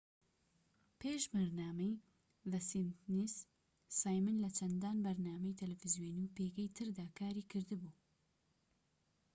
[0.99, 1.93] پێش بەرنامەی
[2.49, 3.33] زە سیمپسنس
[3.99, 7.93] سایمن لە چەندان بەرنامەی تەلەڤیزۆنی و پێگەی تردا کاری کردبوو